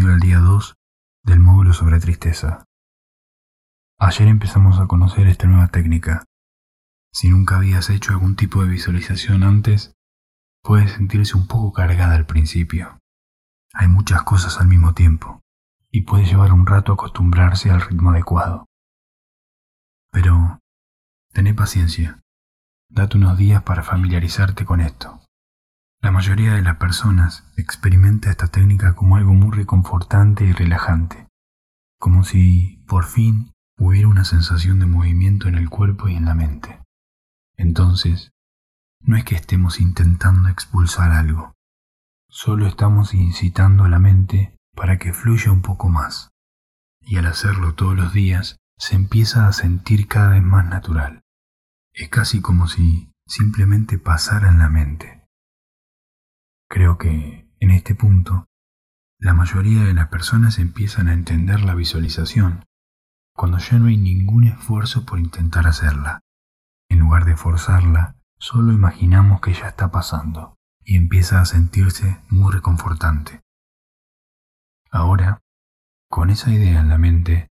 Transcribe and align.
bienvenido 0.00 0.14
al 0.14 0.20
día 0.20 0.38
2 0.38 0.76
del 1.24 1.40
módulo 1.40 1.74
sobre 1.74 2.00
tristeza. 2.00 2.64
Ayer 3.98 4.28
empezamos 4.28 4.78
a 4.80 4.86
conocer 4.86 5.26
esta 5.26 5.46
nueva 5.46 5.68
técnica. 5.68 6.24
Si 7.12 7.28
nunca 7.28 7.56
habías 7.56 7.90
hecho 7.90 8.12
algún 8.12 8.34
tipo 8.34 8.62
de 8.62 8.70
visualización 8.70 9.42
antes, 9.42 9.92
puede 10.62 10.88
sentirse 10.88 11.36
un 11.36 11.46
poco 11.46 11.72
cargada 11.72 12.14
al 12.14 12.24
principio. 12.24 12.98
Hay 13.74 13.88
muchas 13.88 14.22
cosas 14.22 14.58
al 14.58 14.68
mismo 14.68 14.94
tiempo 14.94 15.40
y 15.90 16.02
puede 16.02 16.24
llevar 16.24 16.54
un 16.54 16.66
rato 16.66 16.94
acostumbrarse 16.94 17.70
al 17.70 17.82
ritmo 17.82 18.10
adecuado. 18.10 18.66
Pero, 20.10 20.60
tené 21.32 21.52
paciencia. 21.52 22.20
Date 22.88 23.18
unos 23.18 23.36
días 23.36 23.62
para 23.64 23.82
familiarizarte 23.82 24.64
con 24.64 24.80
esto. 24.80 25.20
La 26.02 26.10
mayoría 26.10 26.54
de 26.54 26.62
las 26.62 26.78
personas 26.78 27.44
experimenta 27.58 28.30
esta 28.30 28.48
técnica 28.48 28.94
como 28.94 29.16
algo 29.16 29.34
muy 29.34 29.54
reconfortante 29.54 30.44
y 30.46 30.52
relajante, 30.52 31.28
como 31.98 32.24
si, 32.24 32.82
por 32.88 33.04
fin, 33.04 33.52
hubiera 33.78 34.08
una 34.08 34.24
sensación 34.24 34.78
de 34.78 34.86
movimiento 34.86 35.46
en 35.48 35.56
el 35.56 35.68
cuerpo 35.68 36.08
y 36.08 36.16
en 36.16 36.24
la 36.24 36.34
mente. 36.34 36.80
Entonces, 37.58 38.32
no 39.00 39.14
es 39.18 39.24
que 39.24 39.34
estemos 39.34 39.78
intentando 39.78 40.48
expulsar 40.48 41.12
algo, 41.12 41.52
solo 42.30 42.66
estamos 42.66 43.12
incitando 43.12 43.84
a 43.84 43.90
la 43.90 43.98
mente 43.98 44.56
para 44.74 44.98
que 44.98 45.12
fluya 45.12 45.52
un 45.52 45.60
poco 45.60 45.90
más, 45.90 46.30
y 47.02 47.16
al 47.18 47.26
hacerlo 47.26 47.74
todos 47.74 47.94
los 47.94 48.14
días 48.14 48.56
se 48.78 48.96
empieza 48.96 49.46
a 49.46 49.52
sentir 49.52 50.08
cada 50.08 50.30
vez 50.30 50.42
más 50.42 50.66
natural. 50.66 51.20
Es 51.92 52.08
casi 52.08 52.40
como 52.40 52.68
si 52.68 53.12
simplemente 53.26 53.98
pasara 53.98 54.48
en 54.48 54.58
la 54.58 54.70
mente. 54.70 55.19
Creo 56.70 56.98
que, 56.98 57.52
en 57.58 57.70
este 57.72 57.96
punto, 57.96 58.46
la 59.18 59.34
mayoría 59.34 59.82
de 59.82 59.92
las 59.92 60.06
personas 60.06 60.60
empiezan 60.60 61.08
a 61.08 61.14
entender 61.14 61.62
la 61.62 61.74
visualización 61.74 62.64
cuando 63.34 63.58
ya 63.58 63.76
no 63.80 63.86
hay 63.86 63.96
ningún 63.96 64.44
esfuerzo 64.44 65.04
por 65.04 65.18
intentar 65.18 65.66
hacerla. 65.66 66.20
En 66.88 67.00
lugar 67.00 67.24
de 67.24 67.36
forzarla, 67.36 68.14
solo 68.38 68.72
imaginamos 68.72 69.40
que 69.40 69.52
ya 69.52 69.66
está 69.66 69.90
pasando 69.90 70.54
y 70.84 70.96
empieza 70.96 71.40
a 71.40 71.44
sentirse 71.44 72.22
muy 72.28 72.52
reconfortante. 72.52 73.40
Ahora, 74.92 75.40
con 76.08 76.30
esa 76.30 76.52
idea 76.52 76.78
en 76.78 76.88
la 76.88 76.98
mente, 76.98 77.48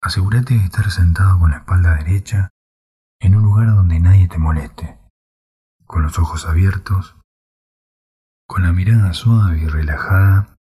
asegúrate 0.00 0.54
de 0.54 0.64
estar 0.64 0.92
sentado 0.92 1.40
con 1.40 1.50
la 1.50 1.58
espalda 1.58 1.96
derecha 1.96 2.50
en 3.18 3.34
un 3.34 3.42
lugar 3.42 3.74
donde 3.74 3.98
nadie 3.98 4.28
te 4.28 4.38
moleste, 4.38 5.00
con 5.86 6.02
los 6.02 6.20
ojos 6.20 6.46
abiertos 6.46 7.16
con 8.46 8.62
la 8.62 8.72
mirada 8.72 9.12
suave 9.12 9.58
y 9.58 9.66
relajada, 9.66 10.56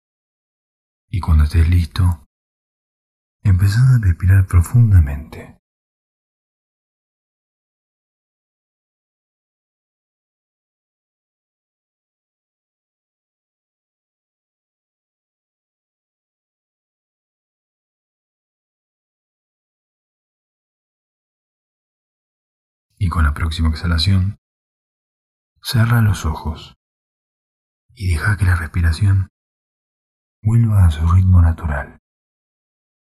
y 1.08 1.20
cuando 1.20 1.44
estés 1.44 1.68
listo, 1.68 2.24
empezás 3.42 3.82
a 3.94 3.98
respirar 3.98 4.46
profundamente. 4.46 5.58
Y 22.96 23.08
con 23.08 23.24
la 23.24 23.34
próxima 23.34 23.68
exhalación, 23.70 24.38
cerra 25.60 26.00
los 26.00 26.24
ojos 26.24 26.76
y 27.94 28.12
deja 28.12 28.36
que 28.36 28.44
la 28.44 28.56
respiración 28.56 29.28
vuelva 30.42 30.86
a 30.86 30.90
su 30.90 31.06
ritmo 31.06 31.40
natural, 31.40 31.98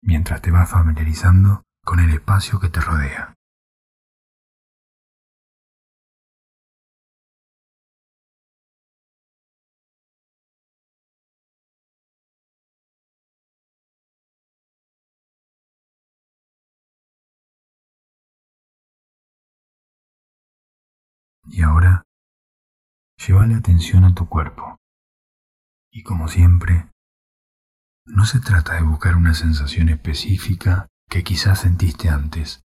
mientras 0.02 0.42
te 0.42 0.50
vas 0.50 0.70
familiarizando 0.70 1.62
con 1.84 2.00
el 2.00 2.10
espacio 2.10 2.60
que 2.60 2.68
te 2.68 2.80
rodea. 2.80 3.34
Y 21.44 21.62
ahora, 21.62 22.01
lleva 23.26 23.46
la 23.46 23.56
atención 23.56 24.04
a 24.04 24.14
tu 24.14 24.28
cuerpo. 24.28 24.78
Y 25.90 26.02
como 26.02 26.28
siempre, 26.28 26.88
no 28.04 28.24
se 28.24 28.40
trata 28.40 28.74
de 28.74 28.82
buscar 28.82 29.16
una 29.16 29.34
sensación 29.34 29.88
específica 29.88 30.88
que 31.08 31.22
quizás 31.22 31.60
sentiste 31.60 32.08
antes, 32.08 32.62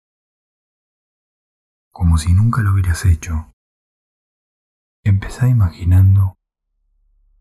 como 1.92 2.18
si 2.18 2.34
nunca 2.34 2.62
lo 2.62 2.72
hubieras 2.74 3.06
hecho. 3.06 3.52
Empezá 5.04 5.48
imaginando 5.48 6.38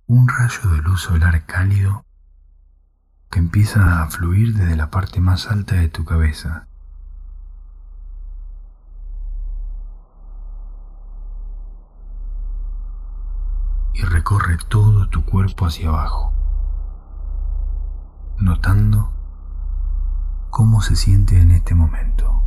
un 0.07 0.29
rayo 0.29 0.71
de 0.71 0.83
luz 0.83 1.03
solar 1.03 1.47
cálido 1.47 2.05
que 3.31 3.39
empieza 3.39 4.03
a 4.03 4.11
fluir 4.11 4.55
desde 4.55 4.77
la 4.77 4.91
parte 4.91 5.21
más 5.21 5.49
alta 5.49 5.77
de 5.77 5.89
tu 5.89 6.05
cabeza 6.05 6.66
recorre 14.27 14.57
todo 14.69 15.09
tu 15.09 15.25
cuerpo 15.25 15.67
hacia 15.67 15.89
abajo, 15.89 16.33
notando 18.41 19.13
cómo 20.51 20.81
se 20.83 20.97
siente 20.97 21.41
en 21.41 21.53
este 21.53 21.77
momento. 21.77 22.43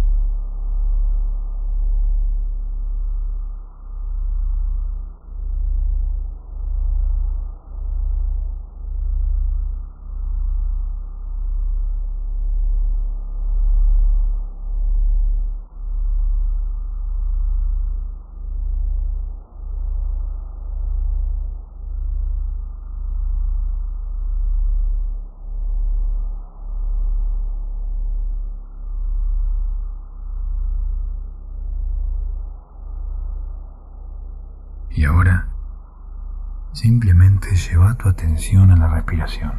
Simplemente 36.99 37.55
lleva 37.55 37.95
tu 37.95 38.09
atención 38.09 38.71
a 38.71 38.75
la 38.75 38.89
respiración, 38.89 39.53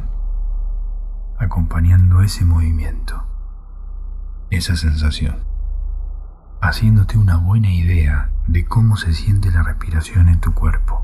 acompañando 1.39 2.21
ese 2.21 2.45
movimiento, 2.45 3.25
esa 4.51 4.75
sensación, 4.75 5.43
haciéndote 6.61 7.17
una 7.17 7.37
buena 7.37 7.71
idea 7.71 8.29
de 8.45 8.63
cómo 8.65 8.95
se 8.95 9.13
siente 9.13 9.49
la 9.49 9.63
respiración 9.63 10.29
en 10.29 10.39
tu 10.39 10.53
cuerpo. 10.53 11.03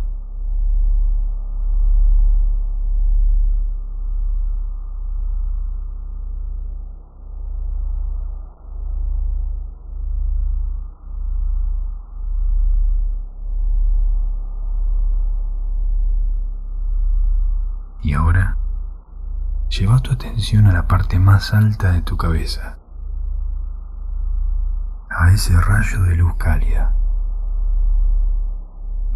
Y 18.02 18.14
ahora, 18.14 18.58
lleva 19.70 20.00
tu 20.00 20.12
atención 20.14 20.68
a 20.68 20.74
la 20.74 20.88
parte 20.88 21.20
más 21.20 21.54
alta 21.54 21.92
de 21.92 22.02
tu 22.02 22.18
cabeza, 22.18 22.78
a 25.10 25.32
ese 25.32 25.60
rayo 25.60 26.04
de 26.04 26.16
luz 26.16 26.36
cálida. 26.38 26.96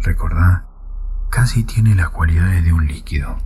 Recordá, 0.00 0.66
casi 1.30 1.64
tiene 1.64 1.94
las 1.94 2.10
cualidades 2.10 2.64
de 2.64 2.72
un 2.72 2.86
líquido. 2.86 3.36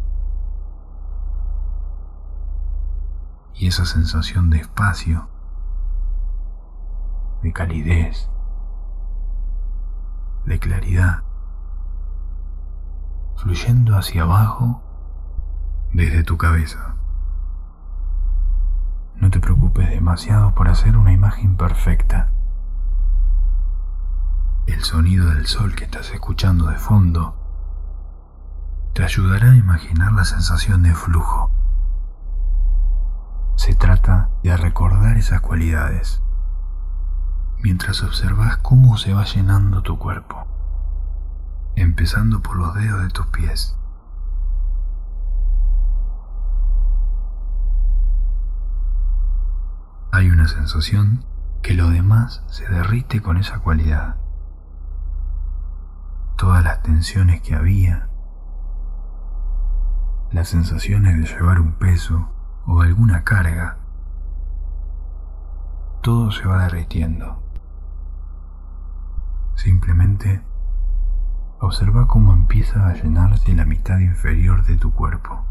Y 3.55 3.69
esa 3.69 3.85
sensación 3.85 4.50
de 4.50 4.59
espacio, 4.59 5.29
de 7.43 7.53
calidez, 7.53 8.31
de 10.44 10.59
claridad, 10.59 11.23
fluyendo 13.37 13.97
hacia 13.97 14.23
abajo 14.23 14.82
desde 15.96 16.25
tu 16.25 16.37
cabeza. 16.37 16.94
No 19.14 19.31
te 19.31 19.40
preocupes 19.40 19.88
demasiado 19.88 20.54
por 20.54 20.69
hacer 20.69 20.94
una 20.98 21.14
imagen 21.14 21.56
perfecta. 21.56 22.32
El 24.66 24.82
sonido 24.82 25.31
del 25.31 25.46
sol 25.46 25.75
que 25.75 25.84
estás 25.84 26.10
escuchando 26.12 26.66
de 26.66 26.76
fondo 26.76 27.34
te 28.93 29.04
ayudará 29.04 29.52
a 29.52 29.56
imaginar 29.56 30.12
la 30.12 30.26
sensación 30.26 30.82
de 30.82 30.94
flujo, 30.94 31.50
se 33.56 33.75
trata 33.75 34.28
de 34.43 34.54
recordar 34.54 35.16
esas 35.16 35.40
cualidades 35.40 36.22
mientras 37.62 38.02
observas 38.02 38.58
cómo 38.58 38.98
se 38.98 39.14
va 39.14 39.25
llenando 39.25 39.82
tu 39.82 39.98
cuerpo, 39.98 40.46
empezando 41.75 42.43
por 42.43 42.56
los 42.56 42.75
dedos 42.75 43.02
de 43.02 43.08
tus 43.08 43.26
pies. 43.28 43.78
Hay 50.17 50.31
una 50.31 50.49
sensación 50.49 51.27
que 51.61 51.75
lo 51.75 51.91
demás 51.91 52.43
se 52.47 52.67
derrite 52.67 53.21
con 53.21 53.37
esa 53.37 53.59
cualidad. 53.59 54.17
Todas 56.39 56.65
las 56.65 56.83
tensiones 56.83 57.43
que 57.43 57.55
había, 57.55 58.09
las 60.33 60.49
sensaciones 60.49 61.19
de 61.21 61.27
llevar 61.27 61.61
un 61.61 61.73
peso 61.73 62.31
o 62.65 62.81
alguna 62.81 63.25
carga, 63.25 63.77
todo 66.01 66.31
se 66.31 66.49
va 66.49 66.63
derritiendo. 66.63 67.43
Simplemente 69.55 70.43
observa 71.61 72.09
cómo 72.09 72.33
empieza 72.33 72.89
a 72.89 72.95
llenarse 72.95 73.53
la 73.53 73.67
mitad 73.67 73.99
inferior 73.99 74.65
de 74.65 74.79
tu 74.79 74.95
cuerpo. 74.95 75.45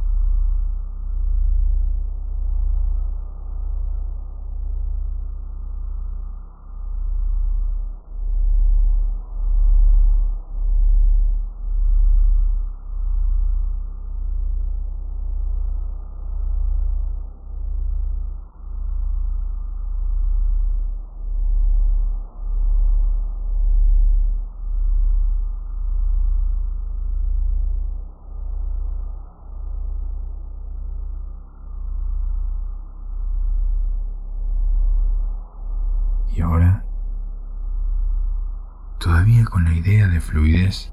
Todavía 39.16 39.46
con 39.46 39.64
la 39.64 39.74
idea 39.74 40.10
de 40.10 40.20
fluidez, 40.20 40.92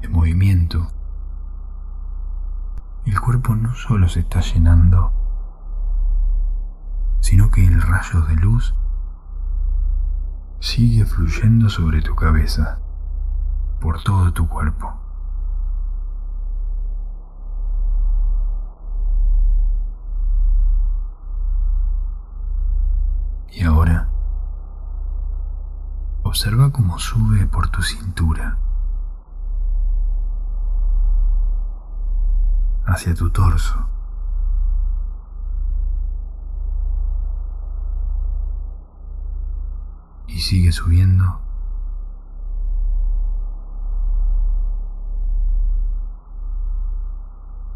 de 0.00 0.08
movimiento, 0.08 0.88
el 3.04 3.20
cuerpo 3.20 3.54
no 3.54 3.74
solo 3.74 4.08
se 4.08 4.20
está 4.20 4.40
llenando, 4.40 5.12
sino 7.20 7.50
que 7.50 7.66
el 7.66 7.82
rayo 7.82 8.22
de 8.22 8.36
luz 8.36 8.74
sigue 10.60 11.04
fluyendo 11.04 11.68
sobre 11.68 12.00
tu 12.00 12.16
cabeza, 12.16 12.78
por 13.78 14.02
todo 14.02 14.32
tu 14.32 14.48
cuerpo. 14.48 14.94
Y 23.50 23.62
ahora, 23.64 24.08
observa 26.38 26.70
cómo 26.70 27.00
sube 27.00 27.48
por 27.48 27.68
tu 27.68 27.82
cintura, 27.82 28.58
hacia 32.86 33.12
tu 33.12 33.28
torso. 33.30 33.88
Y 40.28 40.38
sigue 40.38 40.70
subiendo 40.70 41.40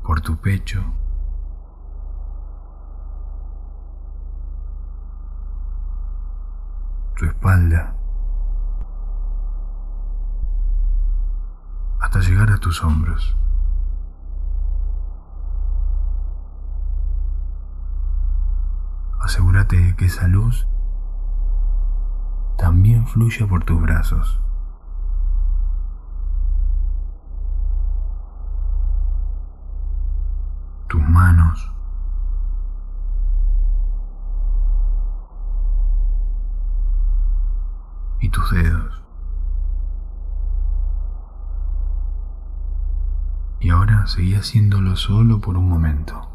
por 0.04 0.20
tu 0.20 0.36
pecho. 0.36 0.84
tu 7.16 7.26
espalda, 7.26 7.94
hasta 12.12 12.28
llegar 12.28 12.50
a 12.50 12.58
tus 12.58 12.84
hombros. 12.84 13.34
Asegúrate 19.22 19.80
de 19.80 19.96
que 19.96 20.04
esa 20.04 20.28
luz 20.28 20.66
también 22.58 23.06
fluya 23.06 23.46
por 23.46 23.64
tus 23.64 23.80
brazos. 23.80 24.38
tus 30.88 31.00
manos, 31.08 31.72
y 38.20 38.28
tus 38.28 38.50
dedos. 38.50 39.02
Y 43.62 43.70
ahora 43.70 43.91
seguí 44.06 44.34
haciéndolo 44.34 44.96
solo 44.96 45.40
por 45.40 45.56
un 45.56 45.68
momento. 45.68 46.28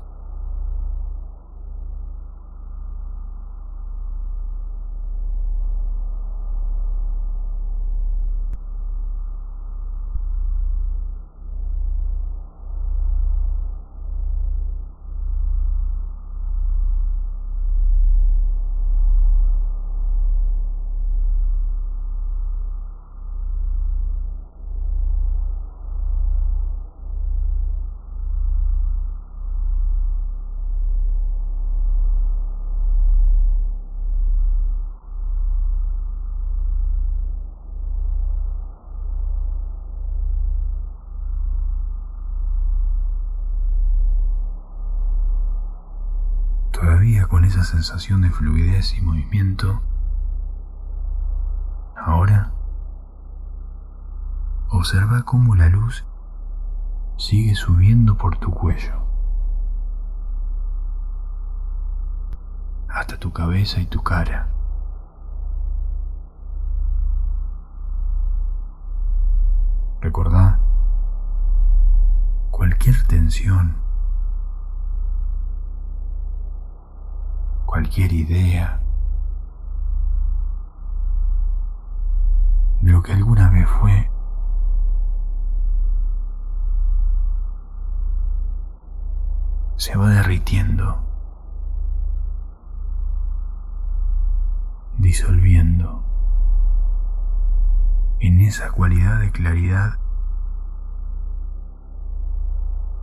Esa 47.58 47.72
sensación 47.72 48.22
de 48.22 48.30
fluidez 48.30 48.96
y 48.96 49.02
movimiento, 49.02 49.82
ahora 51.96 52.52
observa 54.70 55.24
cómo 55.24 55.56
la 55.56 55.68
luz 55.68 56.06
sigue 57.18 57.56
subiendo 57.56 58.16
por 58.16 58.38
tu 58.38 58.52
cuello, 58.52 58.94
hasta 62.90 63.18
tu 63.18 63.34
cabeza 63.34 63.82
y 63.82 63.88
tu 63.88 64.04
cara. 64.04 64.50
Recordá, 70.00 70.60
cualquier 72.52 73.02
tensión 73.08 73.87
cualquier 77.77 78.12
idea 78.12 78.81
de 82.81 82.91
lo 82.91 83.03
que 83.03 83.13
alguna 83.13 83.51
vez 83.51 83.69
fue. 83.69 84.10
Se 89.75 89.96
va 89.96 90.10
derritiendo, 90.10 91.05
disolviendo 94.98 96.03
en 98.19 98.41
esa 98.41 98.72
cualidad 98.72 99.19
de 99.19 99.31
claridad 99.31 100.00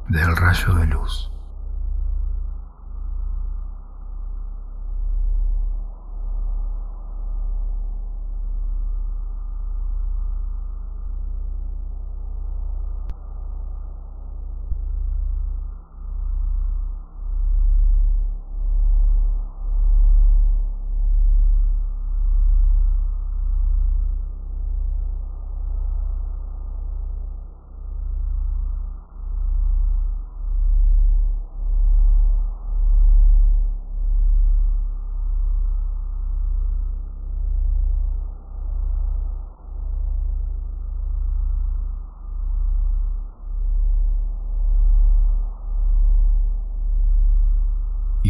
del 0.09 0.37
rayo 0.37 0.75
de 0.75 0.87
luz. 0.87 1.34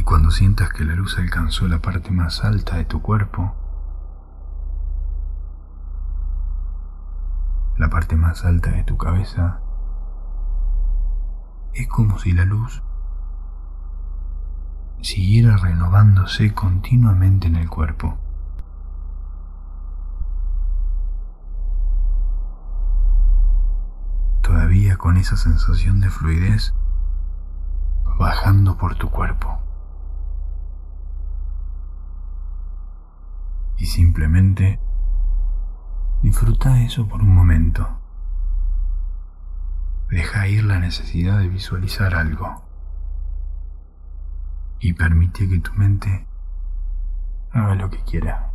Cuando 0.05 0.31
sientas 0.31 0.71
que 0.71 0.85
la 0.85 0.95
luz 0.95 1.19
alcanzó 1.19 1.67
la 1.67 1.79
parte 1.79 2.11
más 2.11 2.45
alta 2.45 2.77
de 2.77 2.85
tu 2.85 3.01
cuerpo, 3.01 3.55
la 7.79 7.89
parte 7.89 8.15
más 8.17 8.45
alta 8.45 8.71
de 8.71 8.85
tu 8.85 8.99
cabeza, 8.99 9.61
es 11.73 11.89
como 11.89 12.19
si 12.19 12.33
la 12.33 12.45
luz 12.45 12.83
siguiera 15.01 15.57
renovándose 15.57 16.53
continuamente 16.53 17.49
en 17.49 17.57
el 17.57 17.71
cuerpo. 17.71 18.19
Todavía 24.43 24.99
con 24.99 25.17
esa 25.17 25.37
sensación 25.37 26.01
de 26.01 26.11
fluidez 26.11 26.75
bajando 28.19 28.77
por 28.77 28.97
tu 28.97 29.11
cuerpo. 29.11 29.64
Y 33.77 33.87
simplemente 33.87 34.81
disfruta 36.23 36.83
eso 36.83 37.07
por 37.09 37.21
un 37.21 37.35
momento. 37.35 37.87
Deja 40.11 40.47
ir 40.49 40.65
la 40.65 40.79
necesidad 40.79 41.39
de 41.39 41.49
visualizar 41.49 42.15
algo 42.15 42.63
y 44.81 44.93
permite 44.93 45.49
que 45.49 45.59
tu 45.61 45.73
mente 45.75 46.27
haga 47.51 47.75
lo 47.75 47.91
que 47.91 48.03
quiera. 48.05 48.54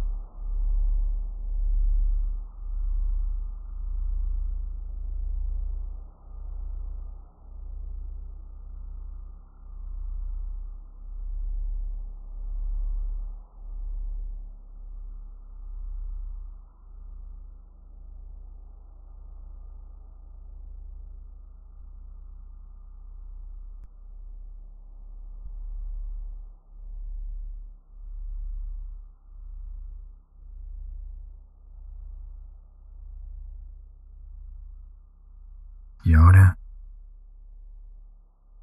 Y 36.10 36.16
ahora, 36.16 36.58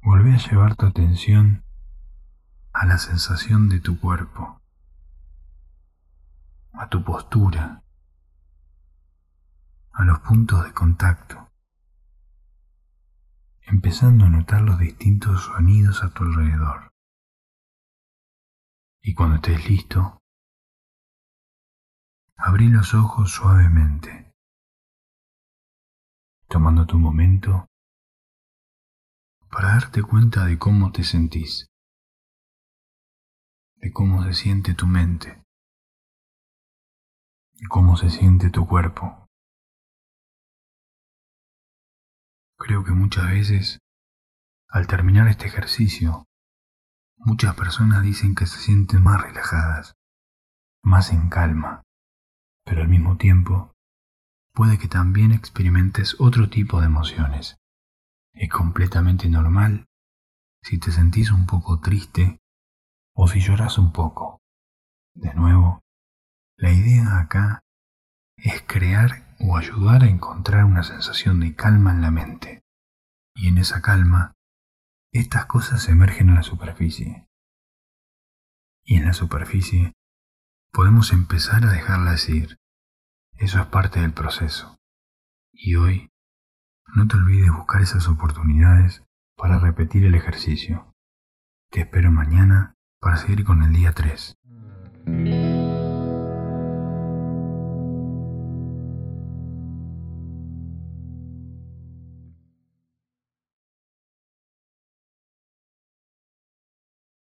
vuelve 0.01 0.33
a 0.33 0.37
llevar 0.37 0.75
tu 0.75 0.85
atención 0.85 1.63
a 2.73 2.85
la 2.85 2.97
sensación 2.97 3.69
de 3.69 3.79
tu 3.79 4.01
cuerpo, 4.01 4.61
a 6.73 6.89
tu 6.89 7.05
postura, 7.05 7.83
a 9.93 10.03
los 10.03 10.19
puntos 10.19 10.65
de 10.65 10.73
contacto, 10.73 11.49
empezando 13.61 14.25
a 14.25 14.29
notar 14.29 14.63
los 14.63 14.77
distintos 14.77 15.45
sonidos 15.45 16.03
a 16.03 16.09
tu 16.09 16.25
alrededor. 16.25 16.91
Y 19.01 19.13
cuando 19.13 19.37
estés 19.37 19.69
listo, 19.69 20.21
abrí 22.35 22.67
los 22.67 22.93
ojos 22.93 23.31
suavemente 23.31 24.26
tomando 26.47 26.85
tu 26.85 26.97
momento 26.97 27.67
para 29.51 29.69
darte 29.69 30.01
cuenta 30.01 30.45
de 30.45 30.57
cómo 30.57 30.91
te 30.91 31.03
sentís, 31.03 31.67
de 33.75 33.91
cómo 33.91 34.23
se 34.23 34.33
siente 34.33 34.73
tu 34.73 34.87
mente, 34.87 35.43
de 37.53 37.67
cómo 37.69 37.97
se 37.97 38.09
siente 38.09 38.49
tu 38.49 38.65
cuerpo. 38.65 39.27
Creo 42.57 42.83
que 42.83 42.91
muchas 42.91 43.29
veces, 43.29 43.79
al 44.69 44.87
terminar 44.87 45.27
este 45.27 45.47
ejercicio, 45.47 46.25
muchas 47.17 47.55
personas 47.55 48.03
dicen 48.03 48.35
que 48.35 48.45
se 48.45 48.59
sienten 48.59 49.03
más 49.03 49.21
relajadas, 49.21 49.95
más 50.81 51.11
en 51.11 51.29
calma, 51.29 51.83
pero 52.63 52.81
al 52.81 52.87
mismo 52.87 53.17
tiempo 53.17 53.76
puede 54.57 54.79
que 54.79 54.87
también 54.87 55.33
experimentes 55.33 56.15
otro 56.17 56.49
tipo 56.49 56.79
de 56.79 56.87
emociones. 56.87 57.59
Es 58.33 58.49
completamente 58.49 59.29
normal 59.29 59.85
si 60.63 60.79
te 60.79 60.91
sentís 60.91 61.29
un 61.29 61.45
poco 61.45 61.79
triste 61.79 62.39
o 63.13 63.27
si 63.27 63.39
lloras 63.39 63.77
un 63.77 63.93
poco. 63.93 64.41
De 65.13 65.31
nuevo, 65.35 65.81
la 66.57 66.71
idea 66.71 67.19
acá 67.19 67.59
es 68.35 68.63
crear 68.63 69.35
o 69.39 69.57
ayudar 69.57 70.01
a 70.01 70.09
encontrar 70.09 70.65
una 70.65 70.81
sensación 70.81 71.39
de 71.39 71.53
calma 71.53 71.91
en 71.91 72.01
la 72.01 72.09
mente. 72.09 72.63
Y 73.35 73.49
en 73.49 73.59
esa 73.59 73.83
calma, 73.83 74.33
estas 75.11 75.45
cosas 75.45 75.87
emergen 75.87 76.31
a 76.31 76.33
la 76.33 76.43
superficie. 76.43 77.27
Y 78.83 78.95
en 78.95 79.05
la 79.05 79.13
superficie 79.13 79.93
podemos 80.71 81.13
empezar 81.13 81.63
a 81.63 81.71
dejarlas 81.71 82.27
ir, 82.27 82.57
eso 83.37 83.59
es 83.59 83.65
parte 83.67 83.99
del 83.99 84.13
proceso. 84.13 84.77
Y 85.51 85.75
hoy, 85.75 86.09
no 86.95 87.07
te 87.07 87.17
olvides 87.17 87.51
buscar 87.51 87.81
esas 87.81 88.07
oportunidades 88.07 89.03
para 89.35 89.59
repetir 89.59 90.05
el 90.05 90.15
ejercicio. 90.15 90.93
Te 91.69 91.81
espero 91.81 92.11
mañana 92.11 92.75
para 92.99 93.17
seguir 93.17 93.43
con 93.43 93.61
el 93.63 93.73
día 93.73 93.91
3. 93.91 94.37